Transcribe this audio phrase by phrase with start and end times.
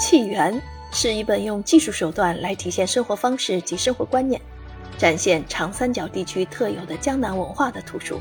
[0.00, 0.60] 气源
[0.92, 4.40] 是一本用技术手段来体现生活方式及生活观念，
[4.96, 8.18] 展现长三角地区特有的江南文化的图书。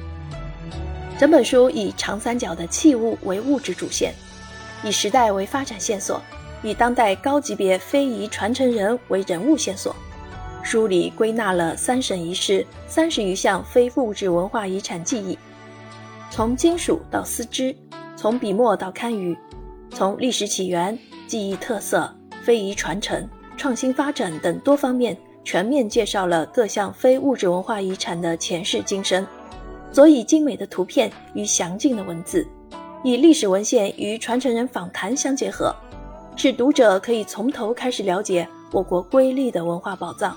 [1.17, 4.13] 整本书以长三角的器物为物质主线，
[4.83, 6.21] 以时代为发展线索，
[6.63, 9.95] 以当代高级别非遗传承人为人物线索。
[10.61, 15.39] 书里归纳了三省一市三十余项非物质文化遗产记忆，
[16.29, 17.73] 从金属到丝织，
[18.17, 19.35] 从笔墨到堪舆，
[19.91, 20.97] 从历史起源、
[21.29, 22.11] 记忆特色、
[22.41, 29.23] 非遗传承、创新发展等多方面，全面介绍了各项非物质文化遗产的前世今生。
[29.91, 32.47] 佐以精美的图片与详尽的文字，
[33.03, 35.71] 以历史文献与传承人访谈相结合，
[36.35, 40.35] 使读者可以从头开始了解我国瑰丽的文化宝藏。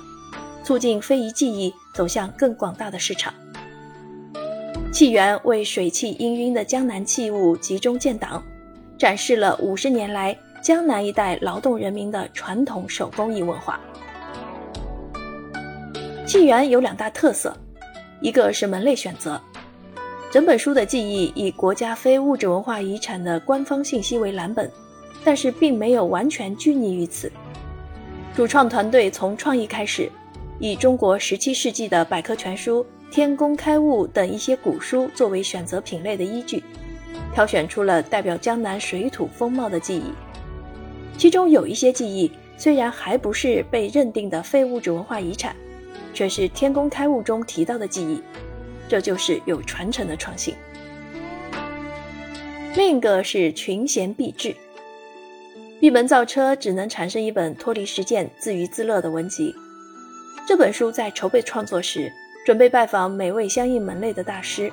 [0.62, 3.32] 促进非遗技艺走向更广大的市场。
[4.93, 8.43] 器源为水气氤氲的江南器物集中建档，
[8.98, 13.80] 展示了五十年来江南一带劳动人民的传统手工艺文化。
[16.24, 17.52] 纪元有两大特色，
[18.21, 19.41] 一个是门类选择，
[20.30, 24.71] 整本书的记忆以国家非物质文化遗产的官方信息为蓝本，
[25.24, 27.30] 但是并没有完全拘泥于此。
[28.32, 30.09] 主创团队从创意开始。
[30.59, 36.63] 以中国十七世纪的百科全书《天工开物》等一些古书作为选择品类的依据，
[37.35, 40.13] 挑选出了代表江南水土风貌的记忆。
[41.16, 45.54] 其中有一些记忆虽然还不是被认定的非物质文化遗产，
[46.13, 48.23] 却是《天工开物》中提到的记忆，
[48.88, 50.54] 这就是有传承的创新。
[52.74, 54.54] 另一个是群贤毕至，
[55.80, 59.54] 闭门造车只能产生一本脱离实践、自娱自乐的文集。
[60.49, 62.10] 这本书在筹备创作时，
[62.47, 64.72] 准备拜访每位相应门类的大师，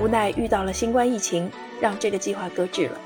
[0.00, 3.00] 无奈遇到了新冠疫情，让这个计划搁置了。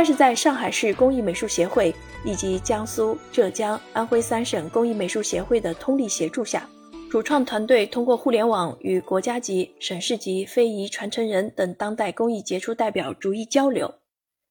[0.00, 6.66] 但是在上海市工艺美术协会以及江苏、浙江、安徽三省工艺美术协会的通力协助下，
[7.10, 13.94] 主创团队通过互联网与国家级、省市级非遗传承人等当代工艺杰出代表逐一交流，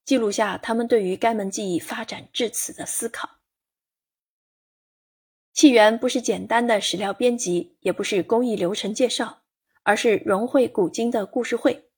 [0.05, 3.27] 记录下他们对于该门技艺发展至此的思考。
[5.51, 9.39] 器源不是简单的史料编辑，也不是工艺流程介绍，
[9.81, 11.89] 而是融汇古今的故事会，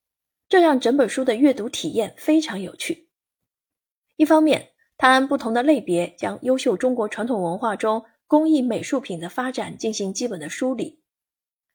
[0.48, 3.10] 这让整本书的阅读体验非常有趣。
[4.22, 11.00] 一方面，他按不同的类别将优秀中国传统文化中工艺美术品的发展进行基本的梳理；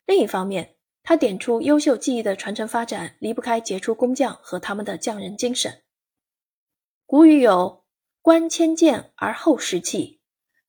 [0.07, 5.83] 另一方面，他点出优秀技艺的传承发展离不开杰出工匠和他们的匠人精神。
[7.05, 7.85] 古语有
[8.23, 10.21] “观千剑而后识器”。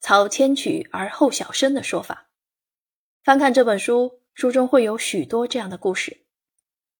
[0.01, 2.31] 操千曲而后晓声的说法。
[3.23, 6.25] 翻看这本书，书中会有许多这样的故事，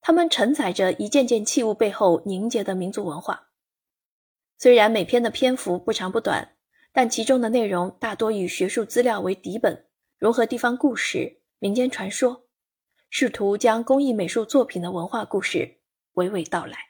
[0.02, 3.47] 它们承载着一件件器物背后凝结的民族文化。
[4.60, 6.56] 虽然每篇的篇幅不长不短，
[6.92, 9.86] 但其中的内容大多以学术资料为底本，
[10.18, 12.48] 融合地方故事、民间传说，
[13.12, 15.78] 试图将工艺美术作品的文化故事
[16.16, 16.87] 娓娓道来。